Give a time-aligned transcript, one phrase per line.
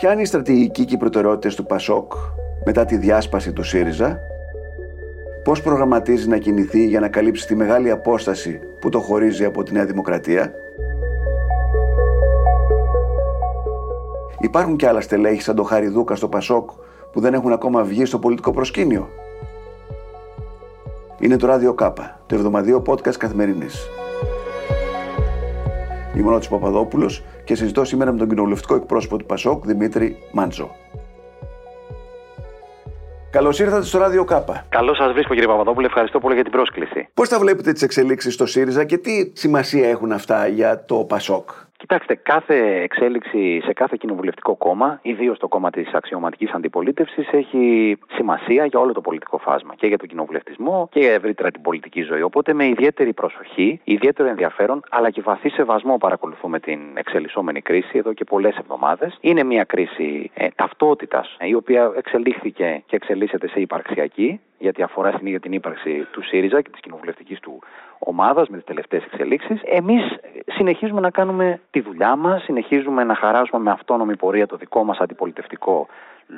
[0.00, 2.12] Ποια είναι η στρατηγική και οι προτεραιότητες του ΠΑΣΟΚ
[2.64, 4.20] μετά τη διάσπαση του ΣΥΡΙΖΑ,
[5.44, 9.72] πώς προγραμματίζει να κινηθεί για να καλύψει τη μεγάλη απόσταση που το χωρίζει από τη
[9.72, 10.52] Νέα Δημοκρατία;
[14.38, 16.70] Υπάρχουν και άλλα στελέχη σαν το Χαριδούκα στο Πασόκ
[17.12, 19.08] που δεν έχουν ακόμα βγει στο πολιτικό προσκήνιο;
[21.18, 23.88] Είναι το Ράδιο Κάπα, το εβδομαδίο podcast καθημερινής.
[26.20, 30.70] Είμαι ο Νότης Παπαδόπουλος και συζητώ σήμερα με τον κοινοβουλευτικό εκπρόσωπο του Πασόκ, Δημήτρη Μάντζο.
[33.30, 34.66] Καλώς ήρθατε στο Ράδιο Κάπα.
[34.68, 35.86] Καλώς σας βρίσκω, κύριε Παπαδόπουλο.
[35.86, 37.08] Ευχαριστώ πολύ για την πρόσκληση.
[37.14, 41.50] Πώς τα βλέπετε τις εξελίξεις στο ΣΥΡΙΖΑ και τι σημασία έχουν αυτά για το Πασόκ;
[41.80, 48.64] Κοιτάξτε, κάθε εξέλιξη σε κάθε κοινοβουλευτικό κόμμα, ιδίως το κόμμα της αξιωματικής αντιπολίτευσης, έχει σημασία
[48.64, 52.22] για όλο το πολιτικό φάσμα και για τον κοινοβουλευτισμό και για ευρύτερα την πολιτική ζωή.
[52.22, 58.12] Οπότε, με ιδιαίτερη προσοχή, ιδιαίτερο ενδιαφέρον, αλλά και βαθύ σεβασμό παρακολουθούμε την εξελισσόμενη κρίση εδώ
[58.12, 59.18] και πολλές εβδομάδες.
[59.20, 65.26] Είναι μια κρίση ε, ταυτότητας, η οποία εξελίχθηκε και εξελίσσεται σε υπαρξιακή, γιατί αφορά στην
[65.26, 67.58] ίδια την ύπαρξη του ΣΥΡΙΖΑ και της κοινοβουλευτικής του
[67.98, 69.60] ομάδας με τις τελευταίες εξελίξεις.
[69.64, 70.02] Εμείς
[70.52, 74.98] συνεχίζουμε να κάνουμε τη δουλειά μας, συνεχίζουμε να χαράσουμε με αυτόνομη πορεία το δικό μας
[74.98, 75.88] αντιπολιτευτικό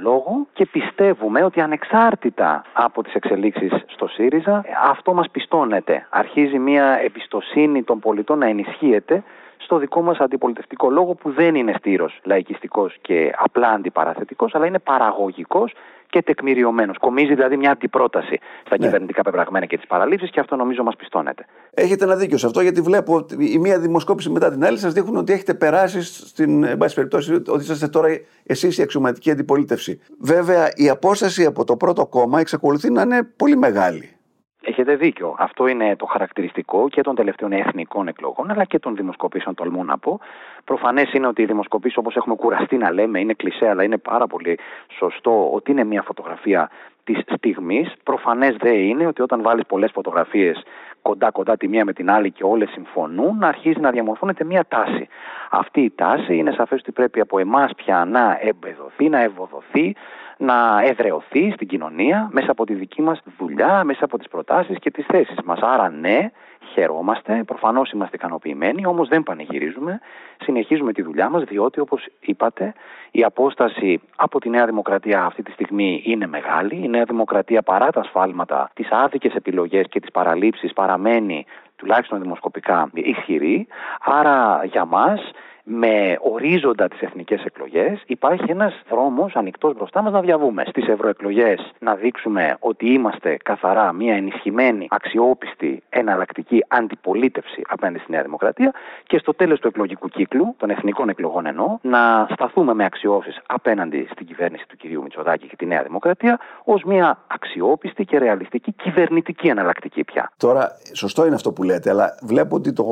[0.02, 6.06] λόγο και πιστεύουμε ότι ανεξάρτητα από τις εξελίξεις στο ΣΥΡΙΖΑ αυτό μας πιστώνεται.
[6.10, 9.22] Αρχίζει μια εμπιστοσύνη των πολιτών να ενισχύεται
[9.64, 14.78] στο δικό μας αντιπολιτευτικό λόγο που δεν είναι στήρος λαϊκιστικός και απλά αντιπαραθετικός αλλά είναι
[14.78, 15.72] παραγωγικός
[16.12, 16.98] και τεκμηριωμένος.
[16.98, 18.84] Κομίζει δηλαδή μια αντιπρόταση στα ναι.
[18.84, 21.46] κυβερνητικά πεπραγμένα και τις παραλήψεις και αυτό νομίζω μας πιστώνεται.
[21.74, 24.92] Έχετε ένα δίκιο σε αυτό, γιατί βλέπω ότι η μία δημοσκόπηση μετά την άλλη σας
[24.92, 28.08] δείχνουν ότι έχετε περάσει στην εν πάση περιπτώσει ότι είσαστε τώρα
[28.46, 30.00] εσείς η αξιωματική αντιπολίτευση.
[30.20, 34.16] Βέβαια, η απόσταση από το πρώτο κόμμα εξακολουθεί να είναι πολύ μεγάλη.
[34.64, 35.34] Έχετε δίκιο.
[35.38, 39.98] Αυτό είναι το χαρακτηριστικό και των τελευταίων εθνικών εκλογών, αλλά και των δημοσκοπήσεων, τολμώ να
[39.98, 40.20] πω.
[40.64, 44.26] Προφανές είναι ότι οι δημοσκοπήσεις, όπως έχουμε κουραστεί να λέμε, είναι κλεισέ, αλλά είναι πάρα
[44.26, 44.58] πολύ
[44.98, 46.70] σωστό ότι είναι μια φωτογραφία
[47.04, 47.92] της στιγμής.
[48.02, 50.62] Προφανές δεν είναι ότι όταν βάλεις πολλές φωτογραφίες
[51.02, 55.08] κοντά-κοντά τη μία με την άλλη και όλες συμφωνούν, να αρχίζει να διαμορφώνεται μια τάση.
[55.50, 59.94] Αυτή η τάση είναι σαφές ότι πρέπει από εμάς πια να εμπεδοθεί, να ευοδοθεί,
[60.42, 64.90] να εδρεωθεί στην κοινωνία μέσα από τη δική μας δουλειά, μέσα από τις προτάσεις και
[64.90, 65.60] τις θέσεις μας.
[65.60, 66.30] Άρα ναι,
[66.72, 70.00] χαιρόμαστε, προφανώς είμαστε ικανοποιημένοι, όμως δεν πανηγυρίζουμε,
[70.42, 72.74] συνεχίζουμε τη δουλειά μας διότι όπως είπατε
[73.10, 76.80] η απόσταση από τη Νέα Δημοκρατία αυτή τη στιγμή είναι μεγάλη.
[76.84, 82.90] Η Νέα Δημοκρατία παρά τα σφάλματα, τις άδικες επιλογές και τις παραλήψεις παραμένει τουλάχιστον δημοσκοπικά
[82.92, 83.66] ισχυρή.
[84.00, 85.20] Άρα για μας
[85.62, 90.64] με ορίζοντα τις εθνικές εκλογές, υπάρχει ένας δρόμος ανοιχτός μπροστά μας να διαβούμε.
[90.66, 98.22] Στις ευρωεκλογές να δείξουμε ότι είμαστε καθαρά μια ενισχυμένη, αξιόπιστη, εναλλακτική αντιπολίτευση απέναντι στη Νέα
[98.22, 98.72] Δημοκρατία
[99.06, 104.08] και στο τέλος του εκλογικού κύκλου, των εθνικών εκλογών εννοώ, να σταθούμε με αξιώσεις απέναντι
[104.10, 109.48] στην κυβέρνηση του κυρίου Μητσοδάκη και τη Νέα Δημοκρατία ως μια αξιόπιστη και ρεαλιστική κυβερνητική
[109.48, 110.32] εναλλακτική πια.
[110.36, 112.84] Τώρα, σωστό είναι αυτό που λέτε, αλλά βλέπω ότι το,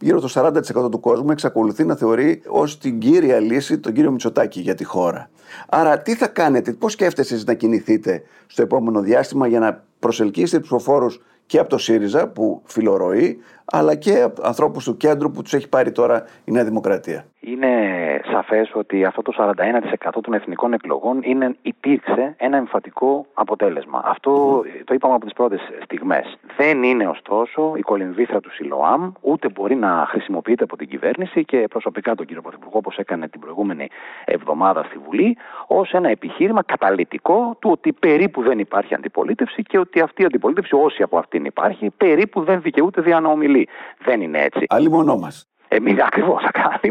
[0.00, 4.10] γύρω το 40% του κόσμου εξακολουθεί να θεωρεί θεωρεί ως την κύρια λύση τον κύριο
[4.10, 5.30] Μητσοτάκη για τη χώρα.
[5.68, 10.68] Άρα, τι θα κάνετε, πώς σκέφτεστε να κινηθείτε στο επόμενο διάστημα για να προσελκύσετε τους
[10.68, 15.52] ψηφοφόρους και από το ΣΥΡΙΖΑ που φιλορροεί, αλλά και από ανθρώπους του κέντρου που τους
[15.52, 17.24] έχει πάρει τώρα η Νέα Δημοκρατία.
[17.40, 17.68] Είναι
[18.32, 19.32] σαφές ότι αυτό το
[20.08, 24.02] 41% των εθνικών εκλογών είναι, υπήρξε ένα εμφατικό αποτέλεσμα.
[24.04, 26.38] Αυτό το είπαμε από τις πρώτες στιγμές.
[26.56, 31.66] Δεν είναι ωστόσο η κολυμβήθρα του Σιλοάμ, ούτε μπορεί να χρησιμοποιείται από την κυβέρνηση και
[31.70, 33.88] προσωπικά τον κύριο Πρωθυπουργό, όπως έκανε την προηγούμενη
[34.24, 40.00] εβδομάδα στη Βουλή, ως ένα επιχείρημα καταλητικό του ότι περίπου δεν υπάρχει αντιπολίτευση και ότι
[40.00, 43.68] αυτή η αντιπολίτευση, όσοι από αυτήν υπάρχει, περίπου δεν δικαιούται δια να ομιλεί.
[44.04, 44.64] Δεν είναι έτσι.
[44.68, 45.28] Άλλη μονό μα.
[45.70, 46.42] Εμεί ακριβώς.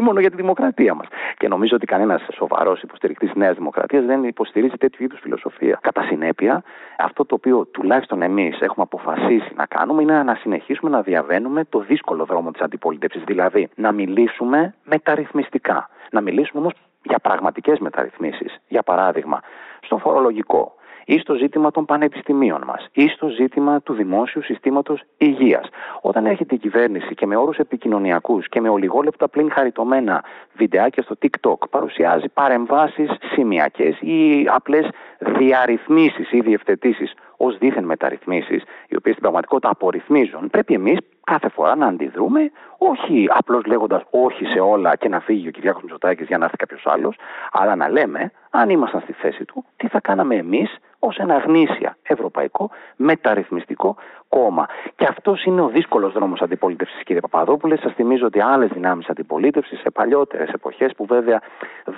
[0.02, 1.06] μόνο για τη δημοκρατία μας.
[1.36, 5.78] Και νομίζω ότι κανένας σοβαρός υποστηρικτής της Νέας Δημοκρατίας δεν υποστηρίζει τέτοιου είδους φιλοσοφία.
[5.82, 6.62] Κατά συνέπεια,
[6.98, 11.78] αυτό το οποίο τουλάχιστον εμείς έχουμε αποφασίσει να κάνουμε είναι να συνεχίσουμε να διαβαίνουμε το
[11.80, 13.22] δύσκολο δρόμο της αντιπολίτευσης.
[13.24, 15.88] Δηλαδή, να μιλήσουμε μεταρρυθμιστικά.
[16.10, 18.58] Να μιλήσουμε όμως για πραγματικές μεταρρυθμίσεις.
[18.68, 19.40] Για παράδειγμα,
[19.80, 20.77] στο φορολογικό,
[21.08, 25.68] ή στο ζήτημα των πανεπιστημίων μας ή στο ζήτημα του δημόσιου συστήματος υγείας.
[26.00, 30.24] Όταν έρχεται η κυβέρνηση και με όρους επικοινωνιακούς και με ολιγόλεπτα πλην χαριτωμένα
[30.56, 38.96] βιντεάκια στο TikTok παρουσιάζει παρεμβάσεις σημειακές ή απλές διαρρυθμίσεις ή διευθετήσεις ως δίθεν μεταρρυθμίσεις, οι
[38.96, 44.60] οποίες στην πραγματικότητα απορριθμίζουν, πρέπει εμείς κάθε φορά να αντιδρούμε, όχι απλώς λέγοντας όχι σε
[44.60, 47.16] όλα και να φύγει ο Κυριάκος Μητσοτάκης για να έρθει κάποιος άλλος,
[47.52, 51.96] αλλά να λέμε, αν ήμασταν στη θέση του, τι θα κάναμε εμείς ως ένα γνήσια
[52.02, 53.96] ευρωπαϊκό μεταρρυθμιστικό
[54.28, 54.66] κόμμα.
[54.96, 57.76] Και αυτός είναι ο δύσκολος δρόμος αντιπολίτευσης, κύριε Παπαδόπουλε.
[57.76, 61.40] Σας θυμίζω ότι άλλες δυνάμεις αντιπολίτευσης σε παλιότερες εποχές που βέβαια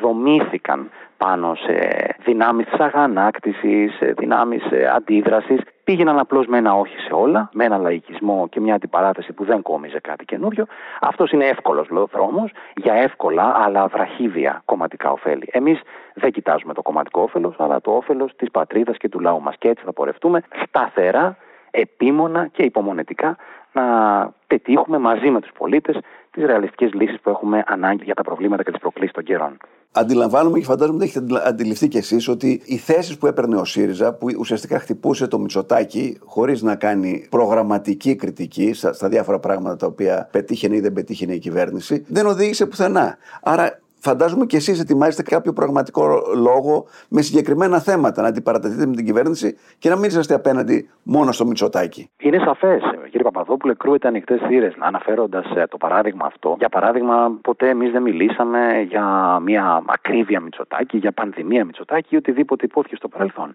[0.01, 1.75] δομήθηκαν πάνω σε
[2.25, 4.63] δυνάμεις της αγανάκτησης, σε δυνάμεις
[4.95, 9.45] αντίδρασης, πήγαιναν απλώς με ένα όχι σε όλα, με ένα λαϊκισμό και μια αντιπαράθεση που
[9.45, 10.67] δεν κόμιζε κάτι καινούριο.
[11.01, 15.49] Αυτός είναι εύκολος δρόμος για εύκολα αλλά βραχύβια κομματικά ωφέλη.
[15.53, 15.81] Εμείς
[16.15, 19.55] δεν κοιτάζουμε το κομματικό όφελος, αλλά το όφελος της πατρίδας και του λαού μας.
[19.59, 21.37] Και έτσι θα πορευτούμε σταθερά
[21.71, 23.37] επίμονα και υπομονετικά
[23.73, 23.83] να
[24.47, 25.99] πετύχουμε μαζί με τους πολίτες
[26.31, 29.57] τις ρεαλιστικές λύσεις που έχουμε ανάγκη για τα προβλήματα και τις προκλήσεις των καιρών.
[29.93, 34.15] Αντιλαμβάνομαι και φαντάζομαι ότι έχετε αντιληφθεί κι εσείς ότι οι θέσεις που έπαιρνε ο ΣΥΡΙΖΑ,
[34.15, 40.29] που ουσιαστικά χτυπούσε το Μητσοτάκι χωρίς να κάνει προγραμματική κριτική στα διάφορα πράγματα τα οποία
[40.33, 43.17] πετύχαινε ή δεν πετύχαινε η κυβέρνηση, δεν οδήγησε πουθενά.
[43.43, 49.05] Άρα Φαντάζομαι και εσείς ετοιμάζετε κάποιο πραγματικό λόγο με συγκεκριμένα θέματα να αντιπαρατεθείτε με την
[49.05, 52.11] κυβέρνηση και να μην είσαστε απέναντι μόνο στο Μητσοτάκι.
[52.19, 54.75] Είναι σαφές, κύριε Παπαδόπουλε, κρούεται ανοιχτές θύρες.
[54.79, 59.05] Αναφέροντας ε, το παράδειγμα αυτό, για παράδειγμα, ποτέ εμείς δεν μιλήσαμε για
[59.43, 63.51] μια ακρίβεια Μητσοτάκι, για πανδημία Μητσοτάκι ή οτιδήποτε υπόθηκε στο παρελθόν.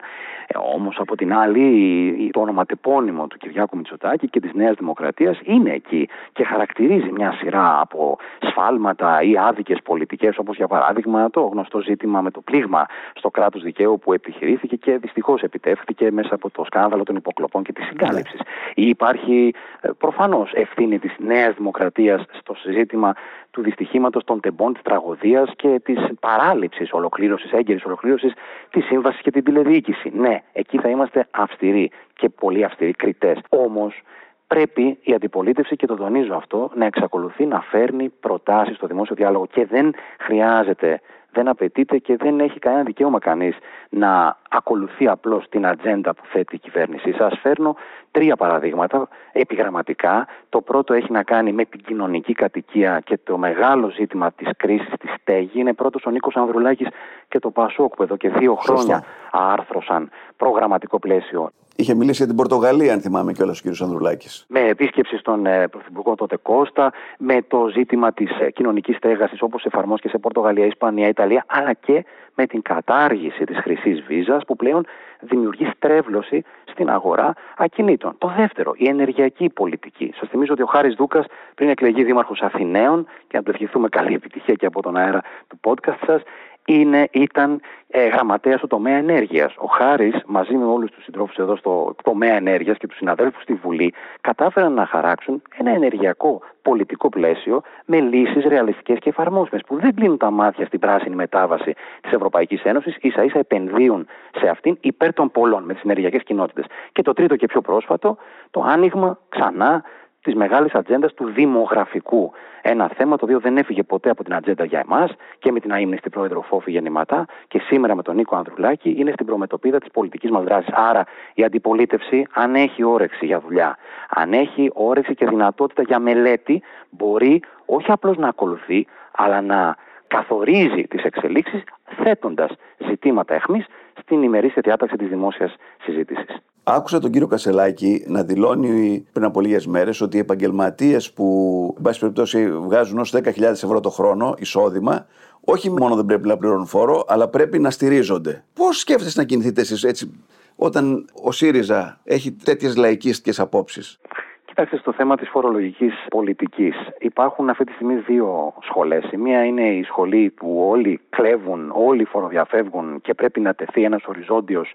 [0.48, 5.72] Ε, Όμως, από την άλλη, το ονοματεπώνυμο του Κυριάκου Μητσοτάκη και της Νέας Δημοκρατίας είναι
[5.72, 11.82] εκεί και χαρακτηρίζει μια σειρά από σφάλματα ή άδικες πολιτικές όπως για παράδειγμα το γνωστό
[11.82, 16.64] ζήτημα με το πλήγμα στο κράτος δικαίου που επιχειρήθηκε και δυστυχώς επιτεύχθηκε μέσα από το
[16.66, 18.40] σκάνδαλο των υποκλοπών και της συγκάλυψης.
[18.74, 23.14] Ή υπάρχει ε, προφανώς ευθύνη της Νέας Δημοκρατίας στο ζήτημα
[23.52, 28.34] του δυστυχήματος των τεμπών, της τραγωδίας και της παράληψης ολοκλήρωσης, έγκαιρης ολοκλήρωσης
[28.70, 30.12] της σύμβασης και την τηλεδιοίκηση.
[30.14, 33.40] Ναι, εκεί θα είμαστε αυστηροί και πολύ αυστηροί κριτές.
[33.50, 34.02] Όμως,
[34.48, 39.46] πρέπει η αντιπολίτευση, και το τονίζω αυτό, να εξακολουθεί να φέρνει προτάσεις στο δημόσιο διάλογο
[39.46, 41.02] και δεν χρειάζεται,
[41.36, 43.56] δεν απαιτείται και δεν έχει κανένα δικαίωμα κανείς
[43.90, 47.12] να ακολουθεί απλώς την ατζέντα που θέτει η κυβέρνηση.
[47.12, 47.76] Σας φέρνω
[48.12, 50.28] τρία παραδείγματα επιγραμματικά.
[50.50, 54.94] Το πρώτο έχει να κάνει με την κοινωνική κατοικία και το μεγάλο ζήτημα της κρίσης
[55.00, 55.60] της στέγη.
[55.60, 56.88] Είναι πρώτος ο Νίκος Ανδρουλάκης
[57.28, 62.36] και το Πασόκ που εδώ και δύο χρόνια άρθρωσαν προγραμματικό πλαίσιο Είχε μιλήσει για την
[62.36, 63.82] Πορτογαλία, αν θυμάμαι κιόλας ο κ.
[63.82, 64.46] Ανδρουλάκης.
[64.48, 69.66] Με επίσκεψη στον ε, Πρωθυπουργό τότε Κώστα, με το ζήτημα της ε, κοινωνικής στέγασης όπως
[69.66, 72.06] εφαρμόστηκε σε Πορτογαλία, Ισπανία, Ιταλία, αλλά και
[72.36, 74.86] με την κατάργηση της χρυσής βίζας που πλέον
[75.20, 78.16] δημιουργεί στρέβλωση στην αγορά ακινήτων.
[78.18, 80.14] Το δεύτερο, η ενεργειακή πολιτική.
[80.16, 81.26] Σας θυμίζω ότι ο Χάρης Δούκας,
[81.56, 85.60] πριν εκλεγεί Δήμαρχος Αθηναίων, και να του ευχηθούμε καλή επιτυχία και από τον αέρα του
[85.64, 86.22] podcast σας,
[86.66, 89.54] είναι, ήταν ε, γραμματέας στο τομέα ενέργειας.
[89.58, 93.54] Ο Χάρης, μαζί με όλους τους συντρόφους εδώ στο τομέα ενέργειας και τους συναδέλφους στη
[93.54, 99.96] Βουλή, κατάφεραν να χαράξουν ένα ενεργειακό πολιτικό πλαίσιο με λύσεις ρεαλιστικές και εφαρμόσιμες, που δεν
[99.96, 104.08] κλείνουν τα μάτια στην πράσινη μετάβαση της Ευρωπαϊκής Ένωσης, ίσα ίσα επενδύουν
[104.40, 106.66] σε αυτήν υπέρ των πολλών με τις ενεργειακές κοινότητες.
[106.92, 108.18] Και το τρίτο και πιο πρόσφατο,
[108.52, 109.84] το άνοιγμα ξανά
[110.26, 112.32] τη μεγάλη ατζέντα του δημογραφικού.
[112.62, 115.72] Ένα θέμα το οποίο δεν έφυγε ποτέ από την ατζέντα για εμάς και με την
[115.72, 120.30] αίμνηστη πρόεδρο Φόφη γεννηματά και σήμερα με τον Νίκο Ανδρουλάκη είναι στην προμετωπίδα της πολιτικής
[120.30, 120.74] μας δράσης.
[120.74, 123.78] Άρα η αντιπολίτευση, αν έχει όρεξη για δουλειά,
[124.10, 129.76] αν έχει όρεξη και δυνατότητα για μελέτη, μπορεί όχι απλώς να ακολουθεί, αλλά να
[130.08, 131.64] καθορίζει τις εξελίξεις
[132.04, 133.66] θέτοντας ζητήματα εχμής
[134.02, 136.42] στην ημερήσια διάταξη της δημόσιας συζήτησης.
[136.68, 141.84] Άκουσα τον κύριο Κασελάκη να δηλώνει πριν από λίγες μέρες ότι οι επαγγελματίες που, εν
[141.84, 145.06] πάση περιπτώσει, βγάζουν ως 10.000 ευρώ το χρόνο εισόδημα,
[145.42, 148.44] όχι μόνο δεν πρέπει να πληρώνουν φόρο, αλλά πρέπει να στηρίζονται.
[148.54, 150.24] Πώς σκέφτεστε να κινηθείτε εσείς έτσι,
[150.56, 154.00] όταν ο ΣΥΡΙΖΑ έχει τέτοιες λαϊκίστικες απόψεις;
[154.46, 159.12] Κοιτάξτε, στο θέμα της φορολογικής πολιτικής υπάρχουν αυτή τη στιγμή δύο σχολές.
[159.12, 164.04] Η μία είναι η σχολή που όλοι κλέβουν, όλοι φοροδιαφεύγουν και πρέπει να τεθεί ένας
[164.06, 164.74] οριζόντιος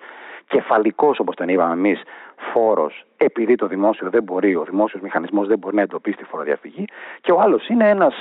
[0.51, 2.03] κεφαλικός, όπως τον είπαμε εμείς,
[2.53, 6.85] φόρος, επειδή το δημόσιο δεν μπορεί, ο δημόσιος μηχανισμός δεν μπορεί να εντοπίσει τη φοροδιαφυγή.
[7.21, 8.15] Και ο άλλος είναι ένας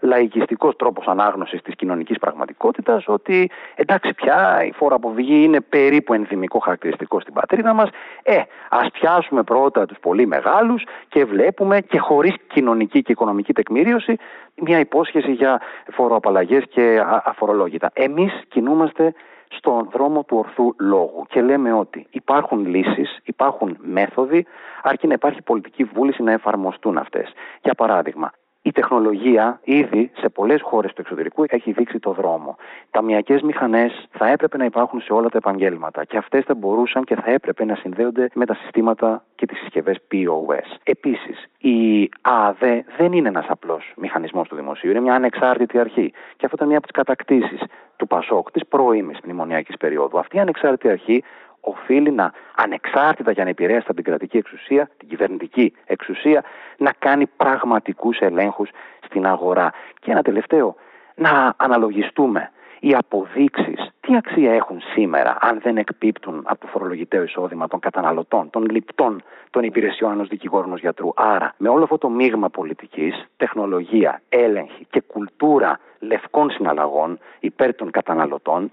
[0.00, 6.58] λαϊκιστικός τρόπος ανάγνωσης της κοινωνικής πραγματικότητας ότι εντάξει πια η φόρα αποβηγή είναι περίπου ενδυμικό
[6.58, 7.88] χαρακτηριστικό στην πατρίδα μας
[8.22, 8.36] ε,
[8.68, 14.16] ας πιάσουμε πρώτα τους πολύ μεγάλους και βλέπουμε και χωρίς κοινωνική και οικονομική τεκμηρίωση
[14.54, 15.60] μια υπόσχεση για
[15.92, 17.90] φοροαπαλλαγές και αφορολόγητα.
[17.94, 19.14] Εμείς κινούμαστε
[19.50, 24.46] στον δρόμο του ορθού λόγου και λέμε ότι υπάρχουν λύσεις, υπάρχουν μέθοδοι,
[24.82, 27.32] αρκεί να υπάρχει πολιτική βούληση να εφαρμοστούν αυτές.
[27.62, 32.56] Για παράδειγμα, η τεχνολογία ήδη σε πολλές χώρες του εξωτερικού έχει δείξει το δρόμο.
[32.90, 37.14] Ταμιακέ μηχανές θα έπρεπε να υπάρχουν σε όλα τα επαγγέλματα και αυτές θα μπορούσαν και
[37.14, 40.76] θα έπρεπε να συνδέονται με τα συστήματα και τις συσκευές POS.
[40.82, 46.10] Επίσης, η ΑΔΕ δεν είναι ένας απλός μηχανισμός του δημοσίου, είναι μια ανεξάρτητη αρχή.
[46.10, 47.60] Και αυτό ήταν μια από τις κατακτήσεις
[47.96, 50.18] του Πασόκ της πρώιμης μνημονιακής περίοδου.
[50.18, 51.22] Αυτή η ανεξάρτητη αρχή
[51.60, 56.44] οφείλει να ανεξάρτητα για να επηρέασει την κρατική εξουσία, την κυβερνητική εξουσία,
[56.76, 58.70] να κάνει πραγματικούς ελέγχους
[59.04, 59.72] στην αγορά.
[60.00, 60.76] Και ένα τελευταίο,
[61.14, 62.50] να αναλογιστούμε
[62.80, 68.50] οι αποδείξεις τι αξία έχουν σήμερα αν δεν εκπίπτουν από το φορολογητέο εισόδημα των καταναλωτών,
[68.50, 71.08] των λιπτών των υπηρεσιών ενός δικηγόρου ενός γιατρού.
[71.14, 77.90] Άρα, με όλο αυτό το μείγμα πολιτικής, τεχνολογία, έλεγχη και κουλτούρα λευκών συναλλαγών υπέρ των
[77.90, 78.70] καταναλωτών,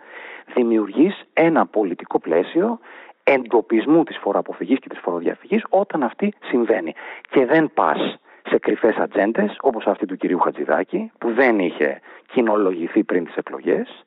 [0.53, 2.79] δημιουργείς ένα πολιτικό πλαίσιο
[3.23, 6.93] εντοπισμού της φοροαποφυγής και της φοροδιαφυγής όταν αυτή συμβαίνει.
[7.29, 8.17] Και δεν πας
[8.49, 11.99] σε κρυφές ατζέντες, όπως αυτή του κυρίου Χατζηδάκη, που δεν είχε
[12.31, 14.05] κοινολογηθεί πριν τις εκλογές.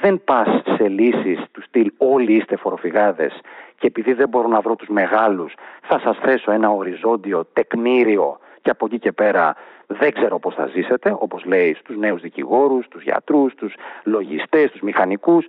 [0.00, 3.40] Δεν πας σε λύσεις του στυλ όλοι είστε φοροφυγάδες
[3.78, 8.70] και επειδή δεν μπορώ να βρω τους μεγάλους θα σας θέσω ένα οριζόντιο τεκμήριο και
[8.70, 13.02] από εκεί και πέρα δεν ξέρω πώς θα ζήσετε, όπως λέει στους νέους δικηγόρους, στους
[13.02, 13.74] γιατρούς, στους
[14.04, 15.46] λογιστές, στους μηχανικούς,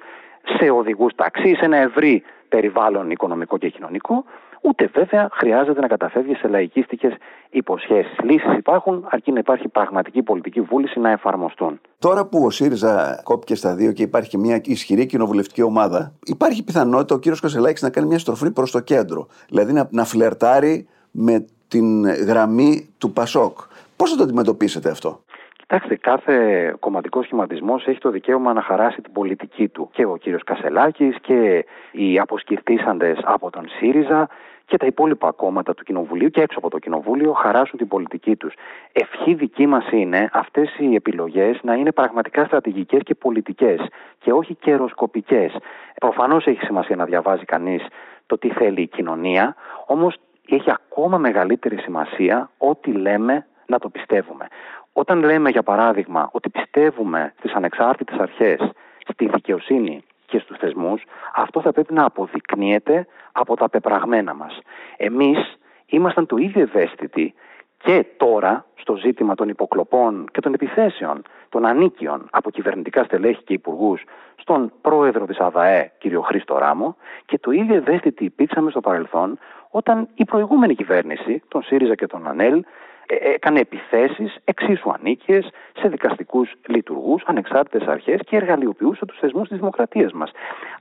[0.58, 4.24] σε οδηγούς ταξί, σε ένα ευρύ περιβάλλον οικονομικό και κοινωνικό,
[4.62, 7.14] ούτε βέβαια χρειάζεται να καταφεύγεις σε λαϊκίστικες
[7.50, 8.18] υποσχέσεις.
[8.24, 11.80] Λύσεις υπάρχουν, αρκεί να υπάρχει πραγματική πολιτική βούληση να εφαρμοστούν.
[12.00, 17.16] Τώρα που ο ΣΥΡΙΖΑ κόπηκε στα δύο και υπάρχει μια ισχυρή κοινοβουλευτική ομάδα, υπάρχει πιθανότητα
[17.16, 19.28] ο κύριος Κασελάκης να κάνει μια στροφή προς το κέντρο.
[19.50, 23.58] Δηλαδή να, να φλερτάρει με την γραμμή του Πασόκ.
[23.96, 25.24] Πώς θα το αντιμετωπίσετε αυτό;
[25.72, 26.36] Κοιτάξτε, κάθε
[26.80, 29.90] κομματικός σχηματισμός έχει το δικαίωμα να χαράσει την πολιτική του.
[29.92, 34.30] Και ο κύριος Κασελάκης και οι αποσκυρτήσαντε από τον ΣΥΡΙΖΑ
[34.66, 38.54] και τα υπόλοιπα κόμματα του Κοινοβουλίου και έξω από το Κοινοβούλιο χαράσουν την πολιτική τους.
[38.92, 43.80] Ευχή δική μας είναι αυτές οι επιλογές να είναι πραγματικά στρατηγικές και πολιτικές
[44.20, 45.56] και όχι καιροσκοπικές.
[46.00, 47.86] Προφανώς έχει σημασία να διαβάζει κανείς
[48.26, 50.16] το τι θέλει η κοινωνία, όμως
[50.56, 54.48] έχει ακόμα μεγαλύτερη σημασία ό,τι λέμε να το πιστεύουμε.
[54.94, 58.60] Όταν λέμε, για παράδειγμα, ότι πιστεύουμε στις ανεξάρτητες αρχές,
[59.08, 61.04] στη δικαιοσύνη και στους θεσμούς,
[61.36, 64.60] αυτό θα πρέπει να αποδεικνύεται από τα πεπραγμένα μας.
[64.98, 67.34] Εμείς ήμασταν το ίδιο ευαίσθητοι
[67.78, 73.54] και τώρα στο ζήτημα των υποκλοπών και των επιθέσεων των ανίκειων από κυβερνητικά στελέχη και
[73.54, 74.04] υπουργούς
[74.36, 79.40] στον πρόεδρο της ΑΔΑΕ, κύριο Χρήστο Ράμο, και το ίδιο ευαίσθητοι υπήρξαμε στο παρελθόν
[79.72, 82.64] όταν η προηγούμενη κυβέρνηση, τον ΣΥΡΙΖΑ και τον ΑΝΕΛ,
[83.06, 85.50] ε, έκανε επιθέσεις εξίσου ανίκειες
[85.80, 90.32] σε δικαστικούς λειτουργούς, ανεξάρτητες αρχές και εργαλειοποιούσε τους θεσμούς της δημοκρατίας μας.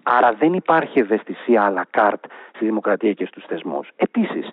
[0.03, 3.89] Άρα δεν υπάρχει ευαισθησία à la carte στη δημοκρατία και στους θεσμούς.
[3.97, 4.51] Επίσης,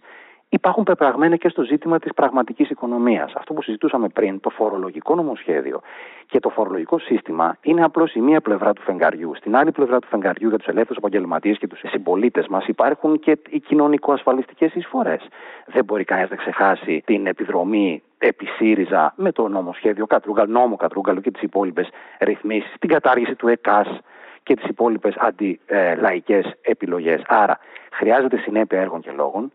[0.50, 3.34] υπάρχουν πεπραγμένα και στο ζήτημα της πραγματικής οικονομίας.
[3.36, 5.82] Αυτό που συζητούσαμε πριν, το φορολογικό νομοσχέδιο
[6.25, 9.36] και το φορολογικό σύστημα είναι απλώς η μία πλευρά του φεγγαριού.
[9.36, 13.38] Στην άλλη πλευρά του φεγγαριού για τους ελεύθερους επαγγελματίες και τους συμπολίτες μας υπάρχουν και
[13.50, 15.27] οι κοινωνικο-ασφαλιστικές εισφορές.
[15.66, 21.22] Δεν μπορεί κανένας να ξεχάσει την επιδρομή επί ΣΥΡΙΖΑ με το νομοσχέδιο Κατρούγκαλ, νόμο Κατρούγκαλου
[21.22, 21.89] και τις υπόλοιπες
[22.20, 24.00] ρυθμίσεις, την κατάργηση του ΕΚΑΣ
[24.44, 27.22] και τις υπόλοιπες αντιλαϊκές επιλογές.
[27.27, 27.60] Άρα
[27.92, 29.51] χρειάζεται συνέπεια έργων και λόγων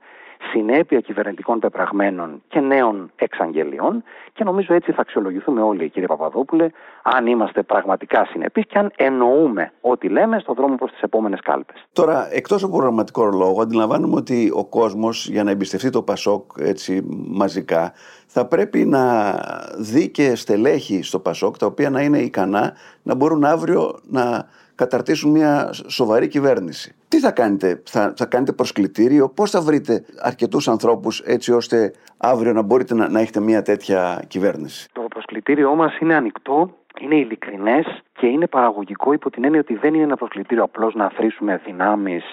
[0.53, 6.69] συνέπεια κυβερνητικών πεπραγμένων και νέων εξαγγελιών και νομίζω έτσι θα αξιολογηθούμε όλοι κύριε Παπαδόπουλε
[7.03, 11.85] αν είμαστε πραγματικά συνεπείς και αν εννοούμε ό,τι λέμε στον δρόμο προς τις επόμενες κάλπες.
[11.93, 17.07] Τώρα εκτός από προγραμματικό λόγο αντιλαμβάνουμε ότι ο κόσμος για να εμπιστευτεί το Πασόκ έτσι
[17.29, 17.93] μαζικά
[18.27, 19.35] θα πρέπει να
[19.79, 22.73] δει και στελέχη στο Πασόκ τα οποία να είναι ικανά
[23.03, 24.49] να μπορούν αύριο να
[24.83, 26.95] καταρτήσουν μια σοβαρή κυβέρνηση.
[27.09, 32.53] Τι θα κάνετε, θα, θα κάνετε προσκλητήριο, πώς θα βρείτε αρκετούς ανθρώπους έτσι ώστε αύριο
[32.53, 37.87] να μπορείτε να, να έχετε μια τέτοια κυβέρνηση; Το προσκλητήριό μας είναι ανοιχτό, είναι ειλικρινές
[38.13, 42.25] και είναι παραγωγικό υπό την έννοια ότι δεν είναι ένα προσκλητήριο απλώς να αφρίσουμε δυνάμεις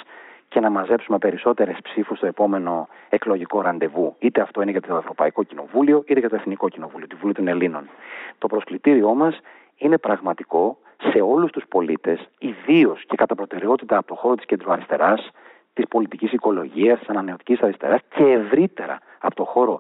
[0.47, 4.15] και να μαζέψουμε περισσότερες ψήφους στο επόμενο εκλογικό ραντεβού.
[4.19, 7.47] Είτε αυτό είναι για το Ευρωπαϊκό Κοινοβούλιο, είτε για το Εθνικό Κοινοβούλιο, τη Βουλή των
[7.47, 7.89] Ελλήνων.
[8.37, 9.39] Το προσκλητήριό μας
[9.77, 15.29] είναι πραγματικό σε όλους τους πολίτες, ιδίως και κατά προτεραιότητα από το χώρο της κεντροαριστεράς,
[15.73, 19.79] της πολιτικής οικολογίας, της ανανεωτικής αριστεράς και ευρύτερα από το χώρο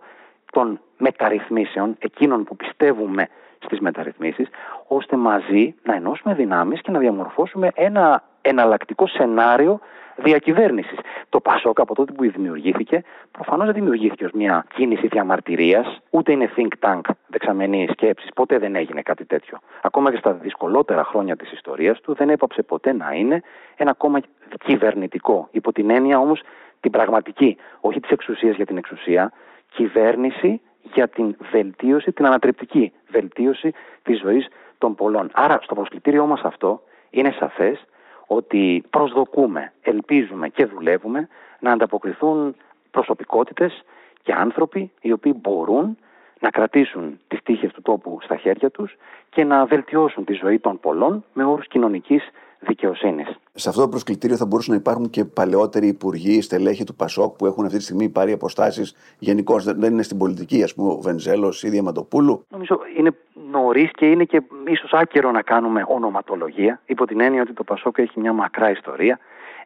[0.51, 3.27] των μεταρρυθμίσεων, εκείνων που πιστεύουμε
[3.59, 4.47] στις μεταρρυθμίσεις,
[4.87, 9.79] ώστε μαζί να ενώσουμε δυνάμεις και να διαμορφώσουμε ένα εναλλακτικό σενάριο
[10.15, 10.97] διακυβέρνησης.
[11.29, 16.49] Το Πασόκ από τότε που δημιουργήθηκε, προφανώς δεν δημιουργήθηκε ως μια κίνηση διαμαρτυρίας, ούτε είναι
[16.55, 18.29] think tank δεξαμενή σκέψης.
[18.35, 19.57] Ποτέ δεν έγινε κάτι τέτοιο.
[19.81, 23.41] Ακόμα και στα δυσκολότερα χρόνια της ιστορίας του, δεν έπαψε ποτέ να είναι
[23.75, 24.19] ένα κόμμα
[24.65, 25.47] κυβερνητικό.
[25.51, 26.41] Υπό την έννοια όμως
[26.79, 29.31] την πραγματική, όχι της εξουσίας για την εξουσία,
[29.71, 35.29] κυβέρνηση για την βελτίωση, την ανατρεπτική βελτίωση της ζωής των πολλών.
[35.33, 37.85] Άρα στο προσκλητήριό μας αυτό είναι σαφές
[38.31, 41.27] ότι προσδοκούμε, ελπίζουμε και δουλεύουμε
[41.59, 42.55] να ανταποκριθούν
[42.91, 43.83] προσωπικότητες
[44.23, 45.97] και άνθρωποι οι οποίοι μπορούν
[46.39, 48.95] να κρατήσουν τις τύχες του τόπου στα χέρια τους
[49.29, 53.27] και να βελτιώσουν τη ζωή των πολλών με όρους κοινωνικής δικαιοσύνης.
[53.53, 57.45] Σε αυτό το προσκλητήριο θα μπορούσαν να υπάρχουν και παλαιότεροι υπουργοί, στελέχοι του Πασόκ που
[57.45, 59.63] έχουν αυτή τη στιγμή πάρει αποστάσεις γενικώς.
[59.63, 62.45] Δεν είναι στην πολιτική, ας πούμε, ο Βενζέλος ή Διαματοπούλου.
[62.49, 63.11] Νομίζω είναι
[63.51, 67.97] νωρίς και είναι και ίσως άκερο να κάνουμε ονοματολογία, υπό την έννοια ότι το Πασόκ
[67.97, 69.19] έχει μια μακρά ιστορία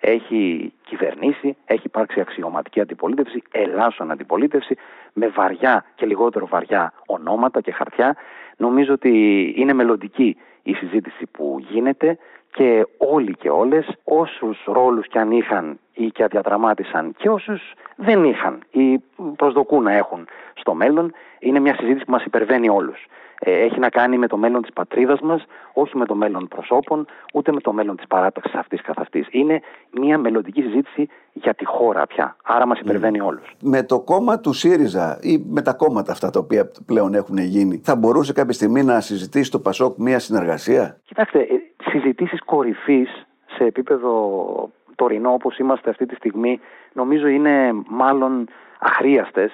[0.05, 4.75] έχει κυβερνήσει, έχει υπάρξει αξιωματική αντιπολίτευση, ελάσσον αντιπολίτευση,
[5.13, 8.15] με βαριά και λιγότερο βαριά ονόματα και χαρτιά.
[8.57, 12.17] Νομίζω ότι είναι μελλοντική η συζήτηση που γίνεται
[12.51, 18.24] και όλοι και όλες όσους ρόλους και αν είχαν ή και διαδραμάτισαν και όσους δεν
[18.24, 19.00] είχαν ή
[19.36, 23.05] προσδοκούν να έχουν στο μέλλον είναι μια συζήτηση που μας υπερβαίνει όλους.
[23.45, 27.05] Ε, έχει να κάνει με το μέλλον της πατρίδας μας, όχι με το μέλλον προσώπων,
[27.33, 29.27] ούτε με το μέλλον της παράταξης αυτής καθ' αυτής.
[29.31, 32.35] Είναι μια μελλοντική συζήτηση για τη χώρα πια.
[32.43, 33.27] Άρα μας υπερβαίνει mm.
[33.27, 33.55] όλους.
[33.62, 37.81] Με το κόμμα του ΣΥΡΙΖΑ ή με τα κόμματα αυτά τα οποία πλέον έχουν γίνει,
[37.83, 41.45] θα μπορούσε κάποια στιγμή να συζητήσει το ΠΑΣΟΚ μια συνεργασία; Κοιτάξτε, ε,
[41.89, 46.59] συζητήσεις κορυφής σε επίπεδο τωρινό όπως είμαστε αυτή τη στιγμή
[46.93, 48.47] νομίζω είναι μάλλον
[48.79, 49.51] αχρίαστες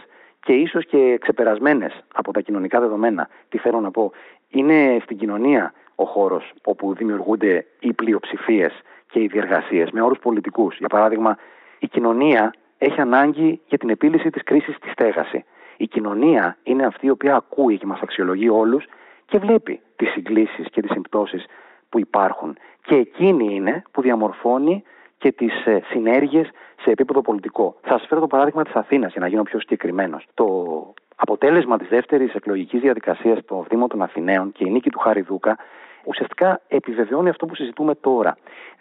[0.49, 3.29] και ίσως και ξεπερασμένες από τα κοινωνικά δεδομένα.
[3.49, 4.11] Τι θέλω να πω.
[4.49, 8.71] Είναι στην κοινωνία ο χώρος όπου δημιουργούνται οι πλειοψηφίες
[9.11, 10.77] και οι διεργασίες με όρους πολιτικούς.
[10.77, 11.37] Για παράδειγμα,
[11.79, 15.45] η κοινωνία έχει ανάγκη για την επίλυση της κρίσης στη στέγαση.
[15.77, 18.85] Η κοινωνία είναι αυτή η οποία ακούει και μας αξιολογεί όλους
[19.25, 21.45] και βλέπει τις συγκλήσεις και τις συμπτώσεις
[21.89, 22.57] που υπάρχουν.
[22.81, 24.83] Και εκείνη είναι που διαμορφώνει
[25.19, 26.49] και τις ε, συνέργειες
[26.81, 27.75] σε επίπεδο πολιτικό.
[27.81, 30.27] Θα σας φέρω το παράδειγμα της Αθήνας για να γίνω πιο συγκεκριμένος.
[30.33, 30.45] Το
[31.15, 35.57] αποτέλεσμα της δεύτερης εκλογικής διαδικασίας στο Δήμο των Αθηναίων και η νίκη του Χαριδούκα
[36.03, 38.37] ουσιαστικά επιβεβαιώνει αυτό που συζητούμε τώρα.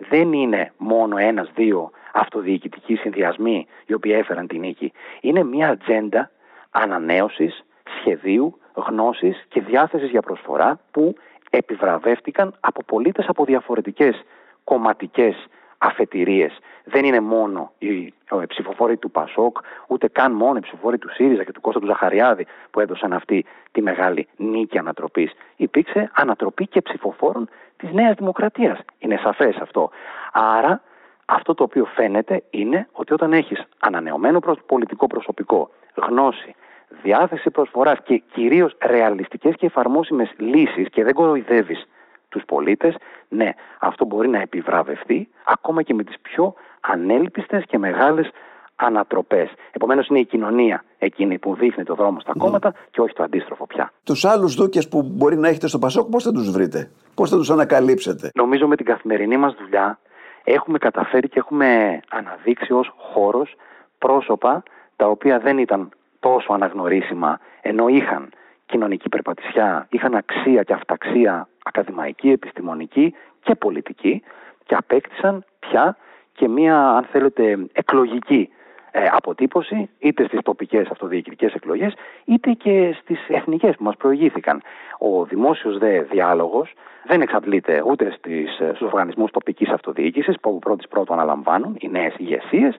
[0.08, 4.92] Δεν είναι μόνο ένα-δύο αυτοδιοικητικοί συνδυασμοί οι οποίοι έφεραν τη νίκη.
[5.20, 6.30] Είναι μια ατζέντα
[6.70, 7.64] ανανέωσης,
[7.98, 11.14] σχεδίου, γνώσης και διάθεσης για προσφορά που
[11.50, 14.24] επιβραβεύτηκαν από πολίτες από διαφορετικές
[14.64, 15.46] κομματικές
[15.78, 16.58] αφετηρίες.
[16.84, 18.14] Δεν είναι μόνο οι
[18.46, 22.46] ψηφοφόροι του Πασόκ, ούτε καν μόνο οι ψηφοφόροι του ΣΥΡΙΖΑ και του Κώστα του Ζαχαριάδη
[22.70, 25.32] που έδωσαν αυτή τη μεγάλη νίκη ανατροπής.
[25.56, 28.78] Υπήρξε ανατροπή και ψηφοφόρων της Νέας Δημοκρατίας.
[28.98, 29.90] Είναι σαφές αυτό.
[30.32, 30.82] Άρα
[31.26, 36.54] αυτό το οποίο φαίνεται είναι ότι όταν έχεις ανανεωμένο πολιτικό προσωπικό, γνώση,
[37.02, 41.86] διάθεση προσφοράς και κυρίως ρεαλιστικές και εφαρμόσιμες λύσεις και δεν κοροϊδεύεις
[42.28, 42.94] τους πολίτες,
[43.28, 48.30] ναι, αυτό μπορεί να επιβραβευτεί ακόμα και με τις πιο ανέλπιστες και μεγάλες
[48.76, 49.50] ανατροπές.
[49.70, 52.44] Επομένως είναι η κοινωνία εκείνη που δείχνει το δρόμο στα ναι.
[52.44, 53.92] κόμματα και όχι το αντίστροφο πια.
[54.04, 57.36] Τους άλλους δούκες που μπορεί να έχετε στο Πασόκ πώς θα τους βρείτε, πώς θα
[57.36, 59.98] τους ανακαλύψετε; Νομίζω με την καθημερινή μας δουλειά
[60.44, 63.56] έχουμε καταφέρει και έχουμε αναδείξει ως χώρος
[63.98, 64.62] πρόσωπα
[64.96, 65.88] τα οποία δεν ήταν
[66.20, 68.28] τόσο αναγνωρίσιμα ενώ είχαν
[68.66, 74.22] κοινωνική περπατησιά, είχαν αξία και αυταξία ακαδημαϊκή, επιστημονική και πολιτική
[74.66, 75.96] και απέκτησαν πια
[76.32, 78.48] και μία, αν θέλετε, εκλογική
[78.90, 84.62] ε, αποτύπωση είτε στις τοπικές αυτοδιοικητικές εκλογές είτε και στις εθνικές που μας προηγήθηκαν.
[84.98, 86.72] Ο δημόσιος δε διάλογος
[87.06, 92.14] δεν εξαντλείται ούτε στις, ε, στους οργανισμούς τοπικής αυτοδιοίκησης που πρώτης πρώτου αναλαμβάνουν οι νέες
[92.18, 92.76] ηγεσίες,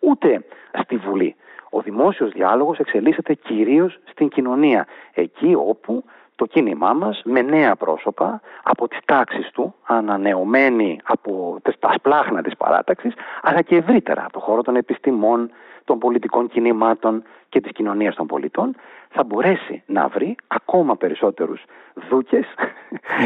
[0.00, 0.44] ούτε
[0.82, 1.36] στη Βουλή.
[1.70, 6.04] Ο δημόσιος διάλογος εξελίσσεται κυρίως στην κοινωνία, εκεί όπου
[6.40, 12.56] το κίνημά μας με νέα πρόσωπα από τις τάξεις του, ανανεωμένοι από τα σπλάχνα της
[12.56, 15.50] παράταξης, αλλά και ευρύτερα από το χώρο των επιστημών,
[15.84, 18.76] των πολιτικών κινημάτων και της κοινωνίας των πολιτών,
[19.08, 21.64] θα μπορέσει να βρει ακόμα περισσότερους
[22.10, 22.46] δούκες,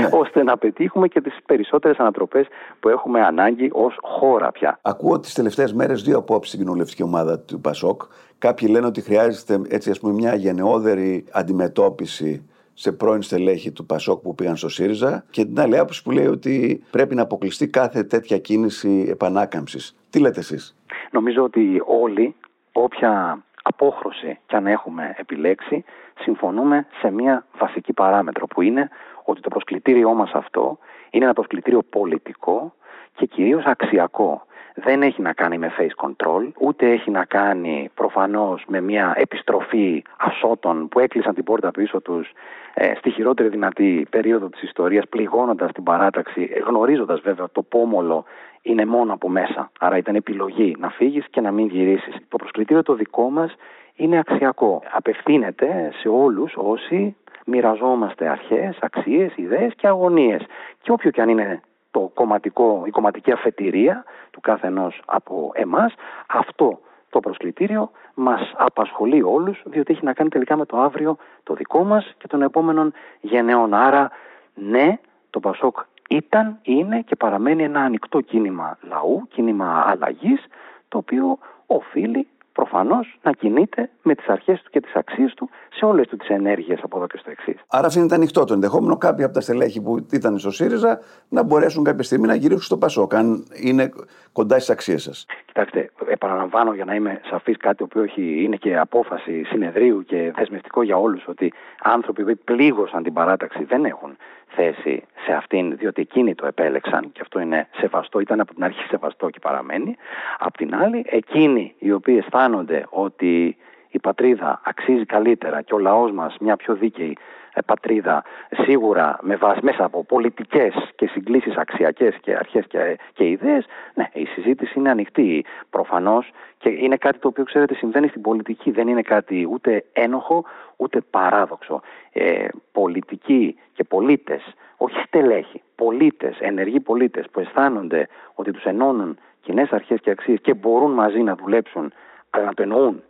[0.00, 0.08] ναι.
[0.20, 2.46] ώστε να πετύχουμε και τις περισσότερες ανατροπές
[2.80, 4.78] που έχουμε ανάγκη ως χώρα πια.
[4.82, 8.02] Ακούω τις τελευταίες μέρες δύο απόψεις στην κοινοβουλευτική ομάδα του ΠΑΣΟΚ.
[8.38, 14.22] Κάποιοι λένε ότι χρειάζεται έτσι ας πούμε μια γενναιόδερη αντιμετώπιση σε πρώην στελέχη του Πασόκ
[14.22, 18.02] που πήγαν στο ΣΥΡΙΖΑ και την άλλη άποψη που λέει ότι πρέπει να αποκλειστεί κάθε
[18.02, 19.96] τέτοια κίνηση επανάκαμψης.
[20.10, 20.76] Τι λέτε εσείς;
[21.10, 22.34] Νομίζω ότι όλοι,
[22.72, 25.84] όποια απόχρωση κι αν έχουμε επιλέξει,
[26.18, 28.88] συμφωνούμε σε μια βασική παράμετρο που είναι
[29.24, 30.78] ότι το προσκλητήριό μας αυτό
[31.10, 32.74] είναι ένα προσκλητήριο πολιτικό
[33.16, 38.64] και κυρίως αξιακό δεν έχει να κάνει με face control, ούτε έχει να κάνει προφανώς
[38.68, 42.32] με μια επιστροφή ασώτων που έκλεισαν την πόρτα πίσω τους
[42.74, 48.24] ε, στη χειρότερη δυνατή περίοδο της ιστορίας, πληγώνοντας την παράταξη, γνωρίζοντας βέβαια το πόμολο
[48.62, 49.70] είναι μόνο από μέσα.
[49.78, 52.14] Άρα ήταν επιλογή να φύγεις και να μην γυρίσεις.
[52.28, 53.54] Το προσκλητήριο το δικό μας
[53.94, 54.82] είναι αξιακό.
[54.92, 60.42] Απευθύνεται σε όλους όσοι μοιραζόμαστε αρχές, αξίες, ιδέες και αγωνίες.
[60.82, 61.60] Και όποιο και αν είναι
[61.94, 65.94] το κομματικό, η κομματική αφετηρία του κάθε ενός από εμάς,
[66.26, 66.80] αυτό
[67.10, 71.84] το προσκλητήριο μας απασχολεί όλους, διότι έχει να κάνει τελικά με το αύριο το δικό
[71.84, 73.74] μας και των επόμενων γενναιών.
[73.74, 74.10] Άρα,
[74.54, 74.98] ναι,
[75.30, 75.78] το Πασόκ
[76.08, 80.44] ήταν, είναι και παραμένει ένα ανοιχτό κίνημα λαού, κίνημα αλλαγής,
[80.88, 85.50] το οποίο οφείλει προφανώς να κινείται με τις αρχές του και τις αξίες του
[85.84, 87.54] σε όλες του τις ενέργειες από εδώ και στο εξής.
[87.68, 91.84] Άρα αφήνεται ανοιχτό το ενδεχόμενο κάποιοι από τα στελέχη που ήταν στο ΣΥΡΙΖΑ να μπορέσουν
[91.84, 93.90] κάποια στιγμή να γυρίσουν στο ΠΑΣΟΚ, αν είναι
[94.32, 95.26] κοντά στις αξίες σας.
[95.46, 100.96] Κοιτάξτε, επαναλαμβάνω για να είμαι σαφής κάτι που είναι και απόφαση συνεδρίου και θεσμευτικό για
[100.96, 104.16] όλους ότι άνθρωποι που πλήγωσαν την παράταξη δεν έχουν
[104.56, 108.86] θέση σε αυτήν, διότι εκείνοι το επέλεξαν και αυτό είναι σεβαστό, ήταν από την αρχή
[108.88, 109.96] σεβαστό και παραμένει.
[110.38, 113.56] Απ' την άλλη, εκείνοι οι οποίοι αισθάνονται ότι
[113.94, 117.16] η πατρίδα αξίζει καλύτερα και ο λαός μας μια πιο δίκαιη
[117.54, 123.28] ε, πατρίδα σίγουρα με βάση, μέσα από πολιτικές και συγκλήσεις αξιακές και αρχές και, και
[123.28, 128.20] ιδέες ναι, η συζήτηση είναι ανοιχτή προφανώς και είναι κάτι το οποίο ξέρετε συμβαίνει στην
[128.20, 128.70] πολιτική.
[128.70, 130.44] Δεν είναι κάτι ούτε ένοχο
[130.76, 131.80] ούτε παράδοξο.
[132.12, 139.70] Ε, πολιτικοί και πολίτες όχι στελέχοι, πολίτες, ενεργοί πολίτες που αισθάνονται ότι τους ενώνουν κοινές
[139.70, 141.92] αρχές και αξίες και μπορούν μαζί να δουλέψουν
[142.30, 143.02] αλλά να το εννοούν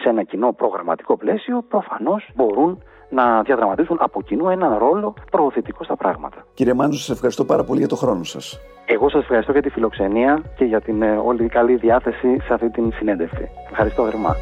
[0.00, 5.96] σε ένα κοινό προγραμματικό πλαίσιο προφανώς μπορούν να διαδραματίσουν από κοινού έναν ρόλο προωθητικό στα
[5.96, 6.46] πράγματα.
[6.54, 8.60] Κύριε Μάντζο, σας ευχαριστώ πάρα πολύ για το χρόνο σας.
[8.86, 12.70] Εγώ σας ευχαριστώ για τη φιλοξενία και για την ε, όλη καλή διάθεση σε αυτή
[12.70, 13.48] την συνέντευξη.
[13.70, 14.34] Ευχαριστώ θερμά.